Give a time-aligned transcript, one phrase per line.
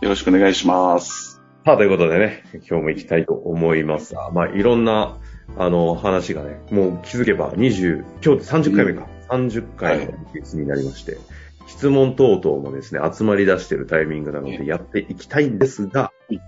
[0.00, 1.42] よろしくお願いします。
[1.64, 5.18] さあ、ということでね、今日も行きたいと思いますが、まあ、いろんな、
[5.56, 9.08] あの、話がね、もう気づけば20、今日で30回目か。
[9.28, 11.18] 30回のケースになりまして、
[11.66, 16.40] 質問等々もですね、集まり出しているタイミングなのでやっていきたいんですがうん、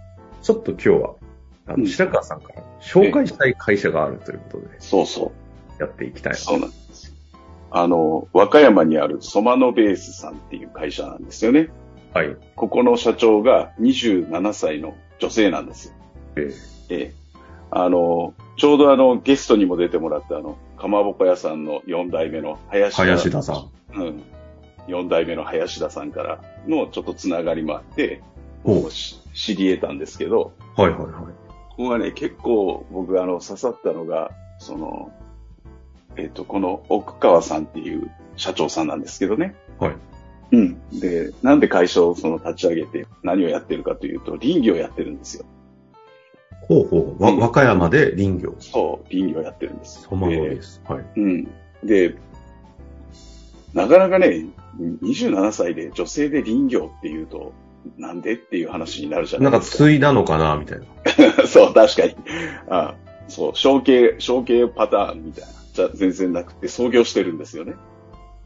[0.43, 1.15] ちょっと今日は、
[1.67, 5.33] あの、うん白川さんから紹介したい会社があるということで、そうそ
[5.81, 6.35] やっていきたい。
[6.37, 7.12] そうなんです。
[7.73, 11.69] あの、和歌山にあるソマノベースさんっていう会社なんですよね。
[12.14, 12.36] はい。
[12.56, 15.94] ここの社長が27歳の女性なんですよ。
[16.36, 17.14] えーええ。
[17.70, 23.02] あの、ちょうどあの、ゲストにも出てもらったあの、かまぼこ屋さんの4代目の林田。
[23.05, 23.70] 林田さん。
[23.94, 24.22] うん。
[24.89, 28.22] 4代目の林田さんからのちょっとつながりもあって、
[28.64, 31.11] ほうし知り得たんですけど、はいはいはい。
[31.12, 35.12] ここがね、結構僕あの刺さったのが、その、
[36.17, 39.55] えっ、と、この奥川さんっていう社長さんなんですけどね。
[39.78, 39.97] はい。
[40.53, 41.01] うん。
[41.01, 45.45] で、なんで会社をその立ち上げて何をやってるかというと、林業をやってるんですよ。
[46.62, 47.23] ほうほう。
[47.23, 48.55] わうん和歌山で林業。
[48.59, 50.03] そう、林業をやってるんです。
[50.03, 50.83] そまごです。
[50.89, 51.05] はい。
[51.17, 51.48] うん。
[51.84, 52.17] で、
[53.75, 54.47] なかなかね、
[55.03, 57.53] 27歳で女性で林業っていうと、
[57.97, 59.77] なんでっていう話になるじゃなないんかですか。
[59.79, 60.87] 継いだのかなみたいな。
[61.47, 62.14] そう、確かに。
[62.69, 62.95] あ
[63.29, 65.51] そう、承継、承継パターンみたいな。
[65.73, 67.75] じゃ全然なくて、創業してるんですよね。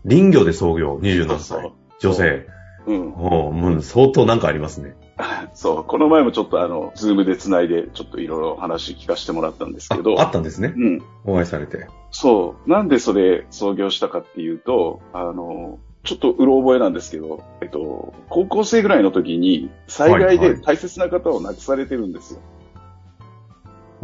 [0.08, 1.72] 林業で創業、27そう歳。
[2.00, 2.46] 女性。
[2.86, 3.08] うん。
[3.10, 4.96] もう相当なんかありますね。
[5.54, 10.18] そう、この前もちょっとあの、ズームで繋いで、ちょっといろいろ話聞かせてもらったんですけど。
[10.18, 10.74] ああったんですね。
[10.76, 11.02] うん。
[11.24, 11.86] お会いされて。
[12.10, 12.70] そう。
[12.70, 22.40] なんでそれ創業したかっていうと、あの、ちょっとうろ覚えなんですけど、えっと、高校生ぐらいの時に災害はいはいで大切な方を亡くされてるんですよ。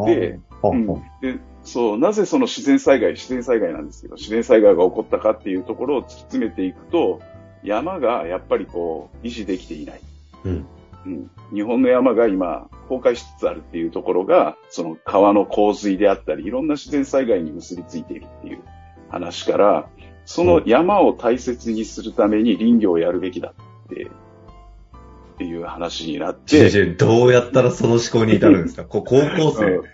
[0.06, 0.86] であ、うん
[1.20, 7.20] で、そう、なぜその自然災害、自然災害なんですけど、自然災害が起こったかっていうところを突き詰めていくと、
[7.62, 10.00] 山がやっぱりこう、維持できていない。
[10.44, 10.66] うん。
[11.06, 18.60] うん、日本の山が今、崩壊しつつあるっていうところが、その川の洪水であったり、いろんな自然災害に結びついているっていう
[19.09, 19.88] 話から、
[20.26, 28.84] その山を大切にするために林業をやるべきだって、っていう話になって、どうやったらその思考に至るんですか？
[28.84, 29.84] こ高校生うん。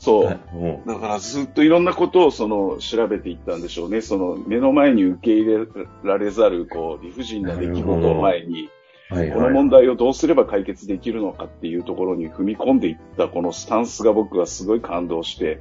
[0.00, 0.40] そう。
[0.86, 4.00] だからずっといろんなことをその調べていったんでしょうね。
[4.00, 5.58] その目の前に受け入れ
[6.02, 8.68] られざるこう理不尽な出来事を前に、う
[9.10, 9.30] はい。
[9.30, 15.60] この問題をどうすれば解決できるのかっていうところに踏み込んでいったこのスタンスが僕はすごい感動して、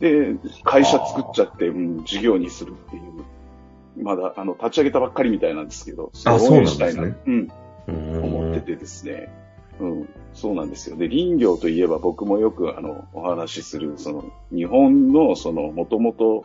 [0.00, 7.48] で、会社作っちゃって、うん、事業にするっていう、まだあの立ち上げたばっかりみたいなんですけど、あれを応援したいなうん、
[7.86, 8.24] うん。
[8.24, 9.32] 思っててですね。
[9.80, 10.96] うん、そうなんですよ。
[10.96, 16.44] で、林業といえば僕もよくあの、お話しする、その、日本のその、もともと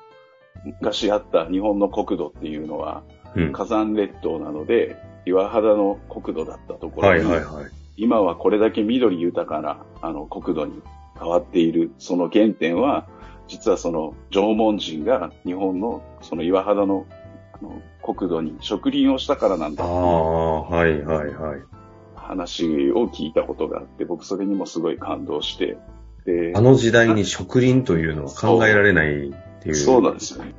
[0.65, 3.03] 昔あった日本の国土っていうのは、
[3.35, 4.95] うん火山列島なので、
[5.25, 7.71] 岩肌の国土だったところに、はいはいはい。
[7.97, 10.81] 今はこれだけ緑豊かなあの国土に
[11.19, 13.07] 変わっている、その原点は、
[13.47, 17.07] 実はその縄文人が日本のその岩肌の
[17.53, 21.61] あの国土に植林をしたからなんあだあ、はいはいはい。
[22.33, 25.77] 話を聞いたことがあって、僕それにもすごい感動して、
[26.25, 29.75] であの時代に植林というのは考えられないっていう。
[29.75, 30.53] そうなんですよね。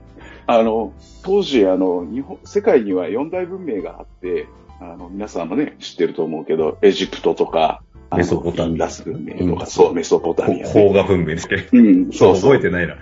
[0.46, 0.92] あの、
[1.22, 4.46] 当時、あの、日本、世界には四大文明があって、
[4.80, 7.82] あの、皆さんもね、知ってると思うけど、エジプトとか、
[8.14, 11.68] メソポタミア文明とか、インダスそう、メソポタミア、こ黄河文明ですね。
[11.72, 12.34] うん、そう。
[12.34, 12.96] 覚えてないな。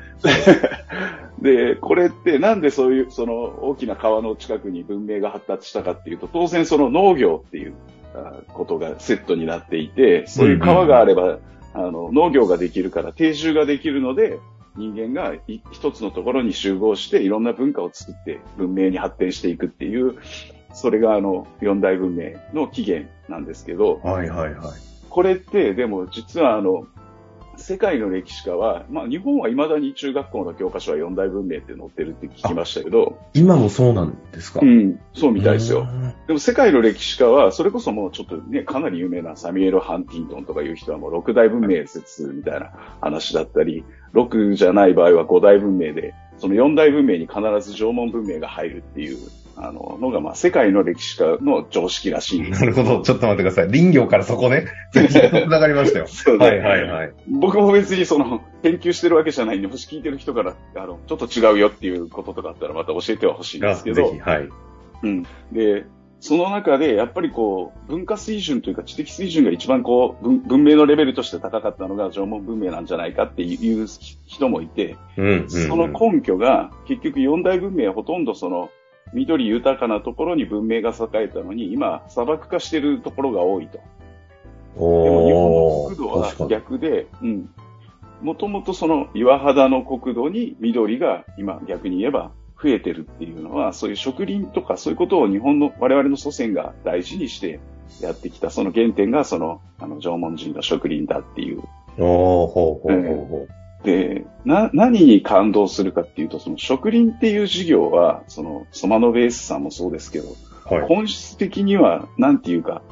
[1.42, 7.74] で、これってなんでそういう、その大きな川の近くに文明が発達したかっていうと、当然その農業っていうあ
[8.48, 11.38] ことがセットになっていて、そういう川があれば、
[11.74, 14.38] あの、農業ができるから定住ができるので、
[14.76, 20.16] 人間がい一つのところに集合していろんな文化を作って文明に発展していくっていう、
[20.72, 24.72] それがあの、四大文明の起源なんですけど、はいはいはい。
[25.10, 26.86] これって、でも実はあの、
[27.62, 34.60] 世界の歴史家は、まあ日本は未だに中学校の教科書は四大文明って載ってるって聞きましたけど、今もそうなんですか？
[34.62, 35.80] うん、そうみたいですよ。
[35.80, 42.70] うんでも世界の歴史家は、それこそもうちょっとね、かなり有名なサミュエル・ハンティントンとかいう人はもう六大文明説みたいな
[43.00, 49.18] 話だったり、六じゃない場合は五大文明でその四大文明に必ず縄文文明が入るっていう、
[49.56, 53.02] あの、のが、まあ、世界の歴史家の常識らしいんですなるほど。
[53.02, 53.68] ちょっと待ってください。
[53.70, 54.66] 林業からそこね。
[54.92, 56.06] 全然繋がりましたよ。
[56.06, 57.12] そうねはいはいはい。
[57.28, 64.48] 僕も別にその、研究してるわけじゃないんで、もし聞いてる人から、あの、ちょっと違うよっていうこととかあったらまた教えてはほしいんであすけどぜひ、、はい。
[65.02, 65.22] うん。
[65.52, 65.84] で、
[66.22, 73.88] その中で、やっぱりこう、文化水準というか知的水準が一番こう、文文明のレベルとして高かったのが縄文文明なんじゃないかっていう
[74.26, 75.50] 人もいて、うん、うん。
[75.50, 78.70] その根拠が、結局四大文明はほとんどその、
[79.12, 83.78] 緑豊かなところに文明が栄えたのに、今、砂漠化してるところが多いと。
[83.78, 83.80] で
[84.80, 86.48] も日お本の国土はに。
[86.48, 87.50] 逆で、うん。
[88.22, 92.30] もともとその岩肌の国土に緑が今逆に言えば
[92.62, 97.60] 増えてるっていうのは、そういう植林とかそういうことを日本の我々の祖先が大事にして
[98.00, 101.62] やってきた、その原点がその、あの、縄文人の植林だっていう。
[101.98, 103.46] おー、ほうほうほうほ
[103.84, 110.28] で、な、何に感動するかっていうと、その植林っていう事業は、その、ソマノベースさんもそうですけど、
[110.70, 110.74] う。
[110.74, 110.86] はい。
[110.86, 112.82] 本質的には、なんていうか、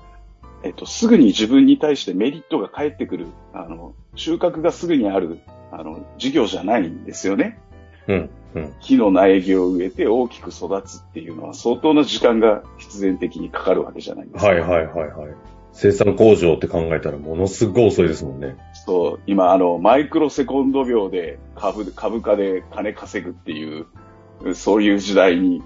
[0.63, 5.39] えっと、すぐに自分に対してメリットが返ってくる、あの、収穫がすぐにある、
[5.73, 7.59] あの、事業じゃないんですよね。
[8.09, 8.75] うん、うん。
[8.81, 14.51] 木の苗木を植えて大きく育つっていうのは相当な時間が必然的にかかるわけじゃないですか。
[14.51, 15.35] はいはいはいはい。
[15.73, 18.57] 生産工場って考えたらものすごい遅いですもんね。
[18.87, 23.87] そう、今あの、マイクロセコンド秒で株、株価で金稼ぐっていう、
[24.55, 25.63] そういう時代に、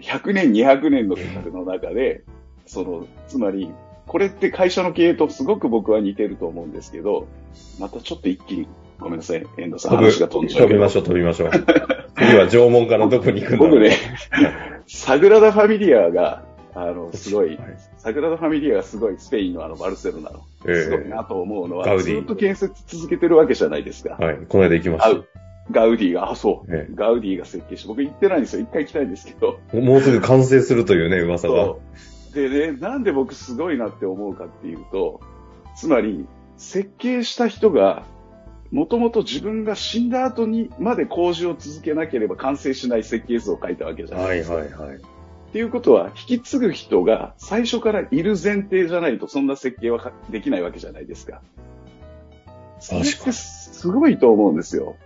[0.00, 2.24] 100年、200年の企画の中で、
[2.66, 3.70] その、つまり、
[4.06, 7.26] これって会社の経営とすごく僕は似てると思うんですけど、
[7.78, 8.68] またちょっと一気に、
[8.98, 10.88] ごめんなさい、遠藤さん話が飛んじゃう飛びま。
[10.88, 11.50] しょう飛びましょう。
[12.16, 13.96] 次は縄文からどこに行くんだろう僕ね、
[14.86, 17.58] サグラダ・ファミリアが、あの、すごい、はい
[17.98, 24.16] サグラダ・ファミリアがすごいスペインのあのバルセロナの、ええすごいなと思うのは、ずっと建設続けてるわけじゃないですか。
[24.18, 24.38] はい。
[24.48, 25.26] この間行きましガウ
[25.70, 28.62] ガウディが、あ、そう、えガウディが設計して、僕行ってないんですよ。
[28.62, 29.60] 一回行きたいんですけど。
[29.70, 29.76] た。
[29.76, 31.64] もうすぐ完成するというね、噂が。
[31.64, 31.80] そ
[32.32, 32.34] う。
[32.34, 35.20] でね、なんで僕すごいなって思うかっていうと、
[35.76, 36.26] つまり、
[36.56, 38.04] 設計した人が、
[38.70, 44.54] もともと自分が死んだ後にまで工事を続けなければ完成しない設計図を書いたわけじゃないはいですか。
[44.56, 45.00] はいはい。
[45.52, 51.42] っていうことは、引き継ぐ人が最初からいる前提じゃないと、そんな設計はかできないわけじゃないですか。
[52.80, 54.96] それってすごいと思うんですよ。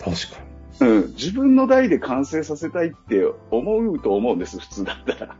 [0.00, 0.40] 確か
[0.80, 1.06] うん。
[1.10, 5.36] 自分の代で完成させたいって思うと思うんです、普通だったら。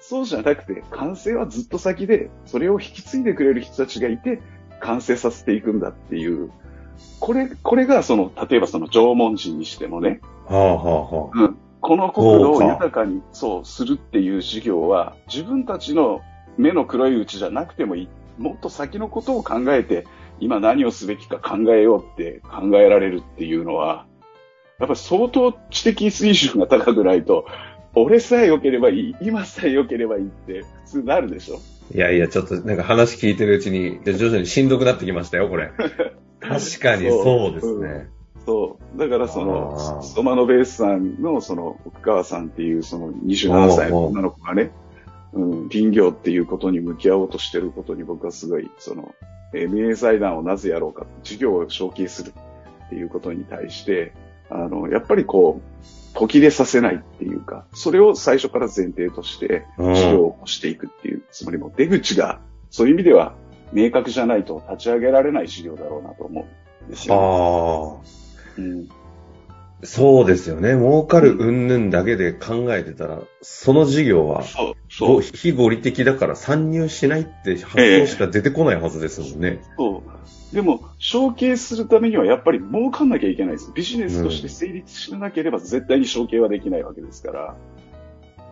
[0.00, 4.40] そうじゃなくて、完成はずっと先で、それを引き継いでくれる人たちがいて、
[4.78, 6.52] 完成させていくんだっていう。
[7.18, 10.54] これ、これがその、例えばその縄文人にしてもね、に。
[10.54, 11.42] はあはあはあ。
[11.42, 11.56] うん。
[11.80, 16.20] この国土を豊かにそうするっていう事業は、自分たちの
[16.58, 18.08] 目の黒いうちじゃなくてもいい。
[18.38, 20.06] もっと先のことを考えて、
[20.40, 24.06] 今何をすべきか考えようって考えられるっていうのは、
[24.78, 27.46] やっぱ相当知的水準が高くないと、
[27.94, 31.58] 俺さえ良ければいい、今さえ良ければいいって普通なるでしょ
[31.94, 35.70] いやいや、ちょっとなんか話聞いてるうちに、徐々にしんどくなってきましたよ、これ。
[36.40, 38.08] 確かにそうですね。
[38.46, 38.98] そう。
[38.98, 44.70] だからその、ソマノベースさんのその奥川さんっていうその27歳の女の子がね、
[45.32, 49.14] うん、林業っていうことに向き合おうとしてることに僕はすごい、その、
[49.52, 52.32] えー民営財団をなぜやろうか、事業を承継する
[52.86, 54.12] っていうことに対して、
[54.48, 63.34] あの、やっぱりこう、時でさせないっていうか、それを最初から前提として、うん事業を起こしていくっていう、つまりもう出口が、そういう意味では
[63.72, 66.46] 明確じゃないと立ち上げられない事業だろうなと思
[66.82, 68.02] うんですよ。
[68.58, 68.88] うん
[69.82, 70.74] そうですよね。
[70.74, 79.60] 儲かる云々だけで考えてたら、その事業は、そう、ごそう、非合理的だから参入しないって発想しか出てこないはずですもんね。
[79.78, 80.02] そ
[80.52, 80.54] う。
[80.54, 83.72] でも、承継するためにはやっぱり儲かんなきゃいけないです。
[83.74, 87.56] ビジネスとして成立しなければ絶対に承継はできないわけですから。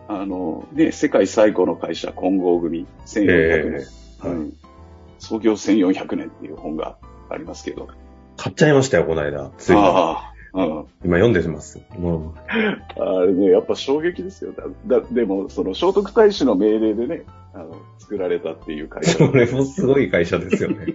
[0.09, 3.87] あの、ね、世界最古の会社、混合組、1400年、え
[4.25, 4.52] えはいうん。
[5.19, 6.97] 創業1400年っていう本が
[7.28, 7.88] ありますけど。
[8.38, 9.50] 買っちゃいましたよ、この間。
[9.59, 9.83] ついに。
[9.83, 10.87] ああ、うん。
[11.04, 11.80] 今読んでます。
[11.99, 12.35] も
[12.97, 14.52] あれね、やっぱ衝撃ですよ。
[14.87, 19.18] だだでも、その聖徳太子の命令でね、あの、作られたっていう会う、社。
[19.18, 20.95] それもすごい会社ですよね。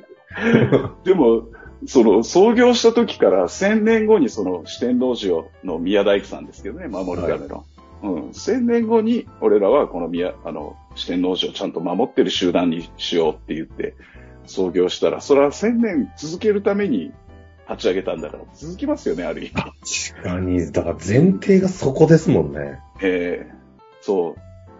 [1.03, 1.43] でも、
[1.85, 7.65] その、創業した時から1000年後にその四天王寺の宮大工さんですけどね、守るための。
[8.03, 8.29] うん。
[8.29, 13.95] 1000年後に俺らはこの宮、あの、四天王寺をちゃんと守ってる集団にしようって言って
[14.45, 17.11] 創業したら、それは1000年続けるために
[17.69, 19.53] 立ち上げたんだから、続きますよね、ある意味。
[19.53, 22.79] 確かに、だから前提がそこですもんね。
[23.01, 23.51] ええ
[24.01, 24.35] そ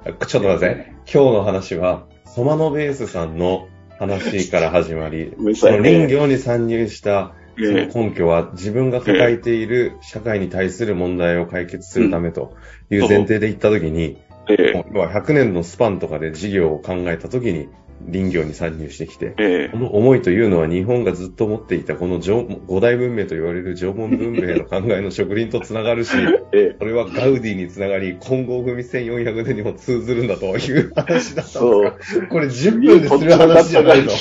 [0.05, 0.25] う。
[0.25, 3.67] ちょっと待って、今日の話は、ソマノベースさんの
[3.99, 12.55] 話から始まり その林業に参入したその根拠は自分が抱えている社会に対する問題を解決するためと
[12.89, 14.17] いう前提で言ったときに、
[14.49, 14.85] ええ。
[14.91, 17.69] 要は100年のスパンとかで事業を考えたときに
[18.11, 26.15] 林業に参入してきて、えこの思いというのは日本がずっと持っていたこの縄五大文明と言われる縄文文明の考えの植林とつながるし、
[26.53, 32.21] ええこれはガウディにつながり、金剛組1400年にも通ずるんだという 話だったんです。
[32.27, 34.11] これ10分でする話じゃないぞ。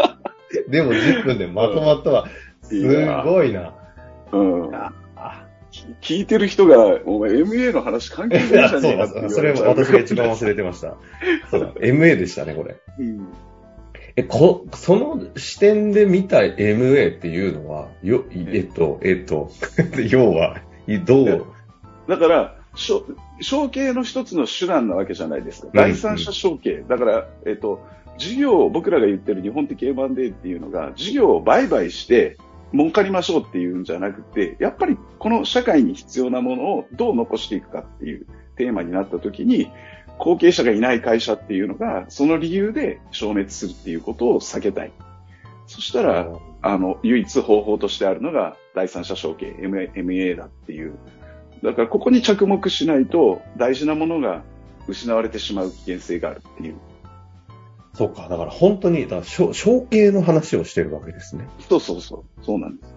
[0.68, 2.28] でも10分でまとまったわ。
[2.62, 2.82] す
[3.24, 3.74] ごいな。
[4.32, 4.70] うん。
[5.84, 10.96] あ聞いてる人が、お前 MA の話関係ないじゃそうねえかっそれわれちゃう 私が一番忘れてました。
[11.50, 12.76] そうだ、MA でしたね、これ。
[12.98, 13.28] うん
[14.18, 19.50] え、こ、その視点で見た MA っていうのは、よ、えっと、えっと、
[20.08, 20.62] 要は、
[21.04, 21.46] どう、
[22.08, 23.04] だから、証
[23.40, 25.68] 証券の一つの手段なわけじゃないですか。
[25.68, 26.86] ん第三者証券。
[26.88, 27.80] だから、えっと、
[28.16, 32.38] 事業を、僕らが言ってる日本的 M&A っていうのが、事業を売買して、
[32.72, 39.70] 儲かりましょうっていうんじゃなくて、やっぱりこの社会に必要なものをどう残していくかっていうテーマになった時に、
[40.18, 44.92] 後継者がいない会社っていうのが、その理由で消滅するっていうことを避けたい。
[45.66, 46.28] そしたら、
[46.62, 50.94] あの、唯一方法としてあるのが第三者承継、MA, MA だっていう。
[51.62, 54.42] だからここに着目しないと大事なものが
[54.86, 56.76] 失われてしまう危険性があるっていう。
[57.96, 61.48] そうか、だから本当に、だから証証券の話をしてるわけですね。
[61.68, 62.44] そうそうそう。
[62.44, 62.96] そうなんです。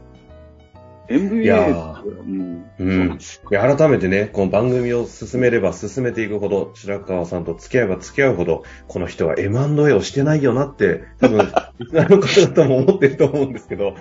[1.07, 2.65] MBA いやうん。
[2.77, 3.19] うん。
[3.51, 13.95] いや改めてね、この番組を進めれば進めていくほど、白川さんと付き合えば付き合うほど、この人は M&A をしてないよなって、多分、リスナーの方々も思ってると思うんですけど、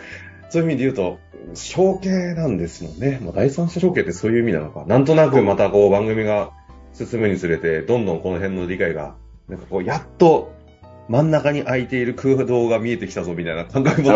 [0.51, 1.19] そういう意味で言うと、
[1.55, 3.21] 承継なんですもんね。
[3.23, 4.85] まあ、第三者承継ってそういう意味なのか。
[4.87, 6.51] なんとなくまたこう番組が
[6.93, 9.15] 進むにつれて、どんどんこの辺の理解が、
[9.49, 10.58] なんかこう、やっと
[11.09, 14.11] 真ん中に空いている空洞が見えてきたぞみたいな感覚も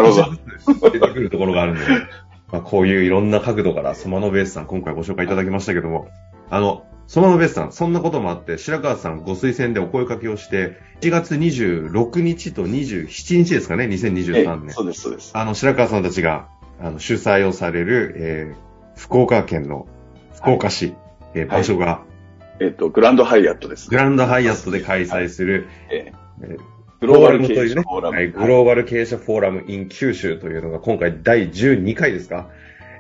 [0.91, 1.81] 出てくるところがあるんで、
[2.53, 6.09] まあ、こういういろんな角度からソマノベースさん今回ご紹介いただきましたけども、
[6.51, 14.71] あの、ソマノベースさん、そんなこともあって、白川さんご推薦でお声掛けをして、1月26日と27日ですかね、え2023え年。
[14.71, 15.31] そうです、そうです。
[15.35, 19.87] あの、白川さんたちが、あの、主催をされる、えー、福岡県の
[20.35, 20.95] 福岡市、
[21.35, 22.03] えー場所が、
[22.61, 23.89] えっと、グランドハイアットです。
[23.89, 26.13] グランドハイアットで開催する、え。
[26.43, 26.72] えー
[27.03, 28.17] グローバル経営というね、者フォーラム。
[28.17, 32.49] はい、グローバル経営者フォーラム in 九州というのが今回第12回ですか？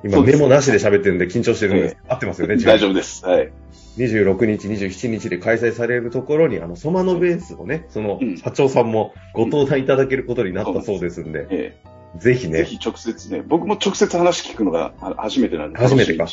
[0.04, 1.96] 今メモなしで喋ってるんで緊張してるんです。
[2.08, 3.24] 合ってますよね、大丈夫です。
[3.24, 3.52] はい。
[3.98, 11.76] 26日、27日で開催されるところに、あの、ソマノベースをね、そのうん社長さんもご登壇いただけることになったそうですんで、え
[12.16, 15.78] ぜひね、えぜひ直接ね、僕も直接話聞くのがあ初めてなんで。
[15.78, 16.26] 初めてか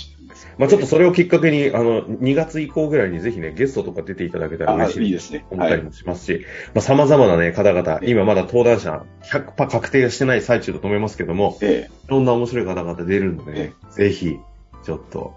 [0.58, 5.46] まあちょっとそれをきっかけに、あの、2月以降ぐらいにぜひね、ゲストとか出ていただけたらあ嬉しいいいですね。
[5.50, 14.38] 思ったりもしますし、まあ様々なね、方々、今まだ登壇者100%確定してない最中だと思いますけども、ええ、いろんな面白い方々出るのでね、ぜひ、
[14.84, 15.34] ちょっと。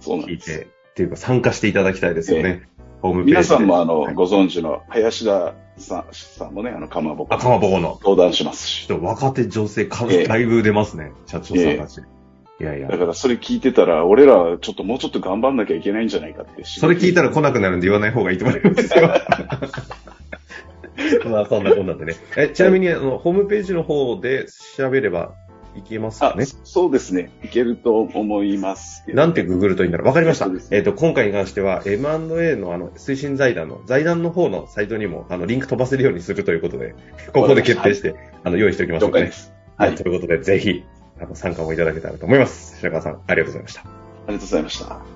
[0.00, 2.62] 聞いて、っていうか参加していただきたいですよね。
[3.02, 3.30] ホームページで。
[3.32, 7.34] 皆さんもあの、はいご存知の林田さんさんもね、あの、かまぼこ。
[7.34, 7.98] あ、かまぼこの。
[8.02, 8.92] 登壇しますし。
[8.92, 12.00] 若手女性か、ええだいぶ出ますね、社長さんたち。
[12.58, 12.96] いやいやだ。
[12.96, 16.64] からそれ聞いてたら、俺らちょっともうちょっと頑張んなきゃいけないんじゃないかって。
[16.66, 19.10] それ聞いたら来なくなるんで言わない方がいいと思いますよ。
[21.30, 22.14] まあ、そんなこんなんでね。
[22.36, 25.34] え、ちなみに、あの、ホームページの方で調べれば
[25.78, 26.46] いけますかあ、ね。
[26.64, 27.30] そうですね。
[27.42, 29.04] いけると思います。
[29.08, 36.94] なんてググるといいんだろうわかりましたえっ、と、今回に関しては M&A のあの、推進財団の、財団の方のサイトにも、あの、リンク飛ばせるようにするということで、
[37.32, 38.14] ここで決定して、
[38.44, 39.32] あの、用意しておきましょうかね。
[39.76, 39.88] はい。
[39.88, 40.84] ありということで、ぜひ、
[41.20, 42.78] あの、参加もいただけたらと思います。
[42.78, 44.06] 白川さん、ありがとうございました。
[44.26, 45.15] がとうございました。